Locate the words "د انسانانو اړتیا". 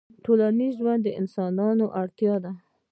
1.03-2.35